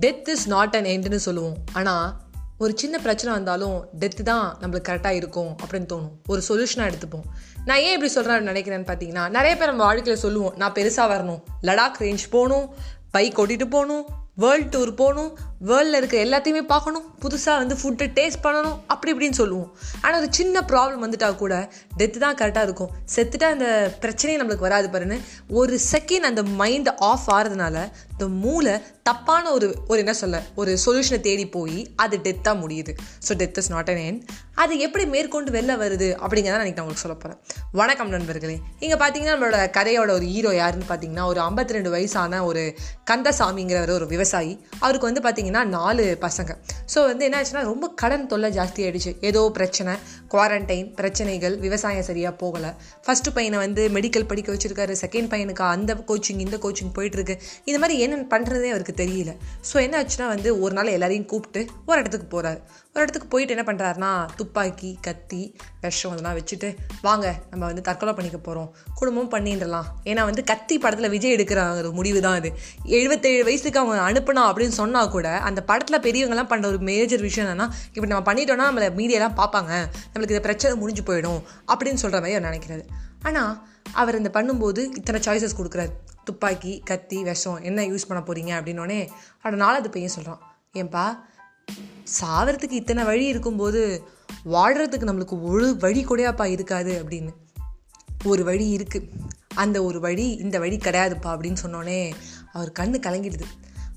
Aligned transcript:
Death 0.00 0.28
is 0.28 0.48
not 0.48 0.76
an 0.76 0.84
எண்டுன்னு 0.84 1.16
சொல்லுவோம். 1.16 1.56
ஆனால் 1.72 2.16
ஒரு 2.58 2.72
சின்ன 2.76 2.98
பிரச்சனை 2.98 3.34
வந்தாலும் 3.34 3.88
டெத்து 4.00 4.22
தான் 4.22 4.56
நம்மளுக்கு 4.60 4.88
கரெக்டாக 4.88 5.10
இருக்கும் 5.10 5.56
அப்படின்னு 5.66 5.86
தோணும். 5.92 6.10
ஒரு 6.26 6.42
சொல்யூஷனாக 6.48 6.92
எடுத்துப்போம். 6.92 7.24
நான் 7.64 7.78
ஏன் 7.78 7.92
இப்படி 7.92 8.10
சொல்கிறேன் 8.10 8.48
நினைக்கிறேன்னு 8.48 8.88
பார்த்தீங்கன்னா 8.88 9.28
நிறைய 9.28 9.56
பேர் 9.56 9.66
நம்ம 9.66 9.82
வாழ்க்கையில் 9.82 10.22
சொல்லுவோம் 10.22 10.54
நான் 10.56 10.72
பெருசாக 10.72 11.10
வரணும். 11.14 11.42
லடாக் 11.62 12.00
ரேஞ்ச் 12.00 12.30
போகணும் 12.30 12.74
பைக் 13.10 13.38
ஓட்டிகிட்டு 13.38 13.64
போகணும் 13.64 14.08
வேர்ல்டு 14.42 14.70
டூர் 14.74 14.92
போகணும் 15.02 15.30
வேர்ல்டில் 15.68 15.98
இருக்க 15.98 16.16
எல்லாத்தையுமே 16.26 16.62
பார்க்கணும் 16.72 17.06
புதுசாக 17.22 17.60
வந்து 17.62 17.74
ஃபுட்டு 17.80 18.04
டேஸ்ட் 18.18 18.42
பண்ணணும் 18.44 18.76
அப்படி 18.92 19.10
இப்படின்னு 19.14 19.38
சொல்லுவோம். 19.40 19.70
ஆனால் 20.02 20.18
ஒரு 20.20 20.28
சின்ன 20.38 20.62
ப்ராப்ளம் 20.70 21.02
வந்துட்டா 21.04 21.28
கூட 21.42 21.54
டெத்து 21.98 22.18
தான் 22.24 22.38
கரெக்டாக 22.40 22.66
இருக்கும். 22.68 22.92
செத்துட்டா 23.14 23.48
அந்த 23.56 23.68
பிரச்சனையே 24.04 24.38
நம்மளுக்கு 24.40 24.68
வராது 24.68 24.88
பாருன்னு 24.94 25.18
ஒரு 25.60 25.74
செகண்ட் 25.92 26.28
அந்த 26.30 26.44
மைண்ட் 26.62 26.90
ஆஃப் 27.10 27.28
ஆகிறதுனால 27.34 27.76
இந்த 28.12 28.28
மூளை 28.44 28.74
தப்பான 29.08 29.44
ஒரு 29.56 29.68
ஒரு 29.90 29.98
என்ன 30.04 30.14
சொல்ல 30.22 30.38
ஒரு 30.60 30.72
சொல்யூஷனை 30.84 31.20
தேடி 31.28 31.46
போய் 31.56 31.78
அது 32.04 32.16
டெத்தாக 32.26 32.56
முடியுது. 32.62 32.94
So 33.26 33.34
death 33.42 33.60
is 33.62 33.70
not 33.74 33.90
an 33.92 34.02
end 34.08 34.20
அது 34.62 34.74
எப்படி 34.84 35.04
மேற்கொண்டு 35.12 35.50
வெளில 35.54 35.72
வருது 35.82 36.06
அப்படிங்கிறத 36.24 36.56
நான் 36.60 36.68
நான் 36.70 36.80
உங்களுக்கு 36.82 37.02
சொல்ல 37.02 37.14
போகிறேன் 37.20 37.38
வணக்கம் 37.80 38.10
நண்பர்களே. 38.14 38.56
இங்கே 38.84 38.96
பார்த்தீங்கன்னா 39.02 39.34
நம்மளோட 39.34 39.58
கதையோட 39.76 40.10
ஒரு 40.18 40.26
ஹீரோ 40.32 40.50
யாருன்னு 40.58 40.86
பார்த்தீங்கன்னா 40.88 41.24
ஒரு 41.30 41.40
ஐம்பத்தி 41.44 41.76
ரெண்டு 41.76 41.90
வயசான 41.94 42.40
ஒரு 42.48 42.62
கந்தசாமிங்கிறவர் 43.10 43.92
ஒரு 43.98 44.06
விவசாயி. 44.14 44.52
அவருக்கு 44.84 45.08
வந்து 45.08 45.22
பார்த்தீங்கன்னா 45.26 45.62
நாலு 45.76 46.04
பசங்க. 46.26 46.54
ஸோ 46.94 46.98
வந்து 47.10 47.24
என்ன 47.28 47.38
ஆச்சுன்னா 47.40 47.62
ரொம்ப 47.70 47.88
கடன் 48.02 48.26
தொல்லை 48.32 48.50
ஜாஸ்தி 48.58 48.82
ஆயிடுச்சு. 48.86 49.12
ஏதோ 49.30 49.42
பிரச்சனை 49.58 49.94
குவாரண்டைன் 50.34 50.90
பிரச்சனைகள் 50.98 51.56
விவசாயம் 51.66 52.06
சரியாக 52.10 52.34
போகலை. 52.42 52.72
ஃபஸ்ட்டு 53.06 53.34
பையனை 53.38 53.60
வந்து 53.64 53.84
மெடிக்கல் 53.96 54.28
படிக்க 54.32 54.50
வச்சுருக்காரு. 54.56 54.96
செகண்ட் 55.04 55.30
பையனுக்கு 55.34 55.64
அந்த 55.74 55.94
கோச்சிங் 56.10 56.42
இந்த 56.46 56.58
கோச்சிங் 56.66 56.92
போயிட்டுருக்கு. 56.98 57.36
இந்த 57.68 57.78
மாதிரி 57.84 57.96
என்ன 58.08 58.20
பண்ணுறதே 58.34 58.70
அவருக்கு 58.74 58.96
தெரியல. 59.02 59.34
ஸோ 59.70 59.76
என்ன 59.86 59.96
ஆச்சுன்னா 60.02 60.28
வந்து 60.34 60.52
ஒரு 60.64 60.74
நாள் 60.80 60.94
எல்லாரையும் 60.98 61.28
கூப்பிட்டு 61.34 61.62
ஒரு 61.90 61.98
இடத்துக்கு 62.04 62.28
போகிறாரு 62.36 62.60
ஒரு 62.94 63.02
இடத்துக்கு 63.04 63.28
போயிட்டு 63.32 63.54
என்ன 63.54 63.64
பண்ணுறாருனா 63.66 64.12
துப்பாக்கி 64.50 64.88
கத்தி 65.06 65.40
விஷம் 65.80 66.12
இதெல்லாம் 66.14 66.36
வச்சுட்டு 66.36 66.68
வாங்க 67.02 67.26
நம்ம 67.50 67.62
வந்து 67.66 67.82
தற்கொலை 67.88 68.12
பண்ணிக்க 68.14 68.38
போகிறோம் 68.38 68.70
குடும்பம் 68.94 69.30
பண்ணிடலாம். 69.34 69.86
ஏன்னா 70.10 70.22
வந்து 70.28 70.42
கத்தி 70.50 70.76
படத்தில் 70.78 71.12
விஜய் 71.14 71.34
எடுக்கிற 71.36 71.60
ஒரு 71.80 71.90
முடிவு 71.98 72.20
தான் 72.24 72.38
அது 72.38 72.50
எழுபத்தேழு 72.98 73.44
வயசுக்கு 73.48 73.80
அவங்க 73.82 74.00
அனுப்பினா 74.08 74.42
அப்படின்னு 74.48 74.76
சொன்னால் 74.80 75.12
கூட 75.14 75.28
அந்த 75.48 75.62
படத்தில் 75.70 76.02
பெரியவங்கலாம் 76.06 76.50
பண்ணுற 76.52 76.72
ஒரு 76.72 76.80
மேஜர் 76.90 77.24
விஷயம் 77.28 77.46
என்னன்னா 77.46 77.68
இப்படி 77.94 78.10
நம்ம 78.14 78.26
பண்ணிட்டோம்னா 78.32 78.68
நம்மளை 78.70 78.90
மீடியாலாம் 79.00 79.38
பார்ப்பாங்க. 79.42 79.72
நம்மளுக்கு 80.10 80.36
இந்த 80.36 80.44
பிரச்சனை 80.48 80.74
முடிஞ்சு 80.82 81.04
போயிடும் 81.12 81.40
அப்படின்னு 81.70 82.02
சொல்கிற 82.04 82.20
மாதிரி 82.20 82.38
அவர் 82.38 82.48
நினைக்கிறாரு. 82.50 82.84
ஆனால் 83.22 83.54
அவர் 83.92 84.20
இந்த 84.22 84.32
பண்ணும்போது 84.34 84.82
இத்தனை 85.00 85.20
சாய்ஸஸ் 85.26 85.58
கொடுக்குறாரு. 85.58 85.92
துப்பாக்கி 86.24 86.72
கத்தி 86.84 87.18
விஷம் 87.22 87.60
என்ன 87.62 87.84
யூஸ் 87.92 88.08
பண்ண 88.08 88.22
போகிறீங்க 88.22 88.54
அப்படின்னோடனே 88.58 89.02
அவனோட 89.44 89.74
அது 89.82 89.90
பையன் 89.90 90.16
சொல்கிறான் 90.18 90.42
ஏன்பா 90.80 91.04
சாவறதுக்கு 92.20 92.76
இத்தனை 92.78 93.02
வழி 93.04 93.24
இருக்கும்போது 93.32 93.80
வாழ்கிறதுக்கு 94.44 95.08
நம்மளுக்கு 95.08 95.42
ஒரு 95.42 95.76
வழி 95.76 96.04
கூடயாப்பா 96.04 96.44
இருக்காது 96.44 97.04
அப்படின்னு. 97.04 97.28
ஒரு 98.24 98.44
வழி 98.44 98.76
இருக்குது 98.76 99.08
அந்த 99.54 99.84
ஒரு 99.84 100.00
வழி 100.00 100.30
இந்த 100.30 100.58
வழி 100.58 100.76
கிடையாதுப்பா 100.76 101.26
அப்படின்னு 101.26 101.56
சொன்னோடனே 101.62 102.12
அவர் 102.52 102.72
கண்ணு 102.78 102.92
கலங்கிடுது. 103.02 103.42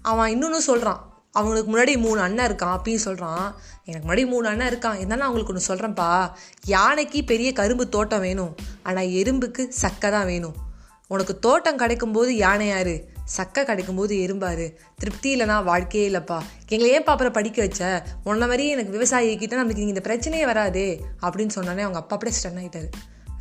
அவன் 0.01 0.31
இன்னொன்று 0.31 0.61
சொல்கிறான் 0.61 1.11
அவங்களுக்கு 1.31 1.77
முன்னாடி 1.77 1.97
மூணு 1.97 2.21
அண்ணன் 2.21 2.51
இருக்கான் 2.51 2.77
அப்படின்னு 2.77 2.95
சொல்கிறான் 2.95 3.55
எனக்கு 3.85 4.13
முன்னாடி 4.13 4.25
மூணு 4.25 4.47
அண்ணன் 4.47 4.67
இருக்கான். 4.67 4.95
இருந்தாலும் 4.95 5.25
அவங்களுக்கு 5.25 5.53
ஒன்று 5.53 5.75
சொல்கிறேன்ப்பா 5.75 6.31
யானைக்கு 6.65 7.23
பெரிய 7.23 7.53
கரும்பு 7.53 7.89
தோட்டம் 7.89 8.19
வேணும். 8.19 8.55
ஆனால் 8.83 9.05
எறும்புக்கு 9.05 9.67
சக்கை 9.67 10.11
தான் 10.11 10.25
வேணும். 10.25 10.55
உனக்கு 11.07 11.39
தோட்டம் 11.39 11.79
கிடைக்கும்போது 11.79 12.27
யானை 12.27 12.67
யாரு? 12.67 13.12
சக்கை 13.25 13.63
கிடைக்கும்போது 13.63 14.13
எறும்பாரு. 14.25 14.73
திருப்தி 14.97 15.35
இல்லைனா 15.35 15.63
வாழ்க்கையே 15.63 16.09
இல்லைப்பா. 16.09 16.39
எங்களை 16.67 16.93
ஏன் 16.93 17.03
அப்புறம் 17.03 17.31
படிக்க 17.31 17.61
வச்ச? 17.61 18.05
உன்ன 18.23 18.47
மாதிரி 18.47 18.69
எனக்கு 18.69 18.99
விவசாயிக்கிட்ட 18.99 19.55
நம்மளுக்கு 19.55 19.83
நீங்கள் 19.83 19.93
இந்த 19.93 20.01
பிரச்சனையே 20.01 20.45
வராதே 20.45 21.01
அப்படின்னு 21.21 21.49
சொன்னோன்னே 21.55 21.83
அவங்க 21.85 21.99
அப்பா 21.99 22.15
அப்படியே 22.15 22.41
ஸ்டன் 22.41 22.61
ஆகிட்டாரு 22.61 22.89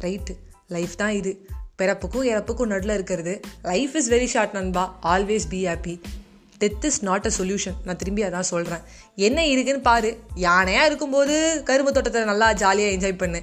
ரைட்டு 0.00 0.36
லைஃப் 0.68 0.96
தான் 0.96 1.10
இது. 1.10 1.46
பிறப்புக்கும் 1.78 2.24
இறப்புக்கும் 2.24 2.66
நடுவில் 2.66 2.94
இருக்கிறது. 2.94 3.40
லைஃப் 3.62 3.96
இஸ் 3.96 4.10
வெரி 4.10 4.26
ஷார்ட் 4.26 4.52
நண்பா. 4.52 4.98
Always 5.02 5.48
be 5.48 5.66
happy 5.66 6.00
death 6.60 6.84
is 6.84 7.02
not 7.02 7.26
a 7.26 7.44
solution 7.44 7.76
நான் 7.84 7.96
திரும்பி 7.96 8.22
அதான் 8.22 8.40
சொல்கிறேன் 8.40 8.78
என்ன 9.16 9.46
இருக்குன்னு 9.46 9.82
பாரு. 9.82 10.18
யானையாக 10.36 10.84
இருக்கும்போது 10.84 11.62
கரும்பு 11.64 11.92
தோட்டத்தை 11.92 12.24
நல்லா 12.24 12.52
ஜாலியாக 12.52 12.96
என்ஜாய் 12.96 13.16
பண்ணு. 13.16 13.42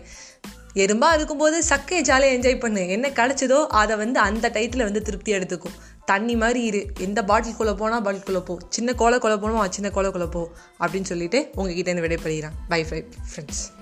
எறும்பாக 0.74 1.14
இருக்கும்போது 1.14 1.64
சக்கையை 1.70 2.02
ஜாலியாக 2.02 2.36
என்ஜாய் 2.38 2.60
பண்ணு. 2.60 2.88
என்ன 2.88 3.10
கிடச்சதோ 3.10 3.68
அதை 3.68 3.96
வந்து 3.96 4.20
அந்த 4.20 4.50
டைத்தில் 4.50 4.84
வந்து 4.84 5.02
திருப்தி 5.02 5.34
எடுத்துக்கும். 5.34 5.78
தண்ணி 6.10 6.36
மாதிரி 6.36 6.64
இரு. 6.64 6.82
எந்த 7.00 7.22
பாட்டில்குள்ளே 7.22 7.76
போனால் 7.76 8.02
பாட்டில்குள்ளே 8.02 8.40
போ. 8.40 8.58
சின்ன 8.70 8.94
கோலை 8.94 9.20
கொலை 9.20 9.38
சின்ன 9.70 9.90
கோலை 9.90 10.12
கொலை 10.12 10.28
போ. 10.28 10.50
அப்படின்னு 10.80 11.04
சொல்லிட்டு 11.04 11.50
உங்ககிட்ட 11.56 11.92
இருந்து 11.92 12.08
விடைபெறுகிறேன். 12.08 12.52
By 12.68 12.84
pi 12.84 13.06
friends 13.32 13.79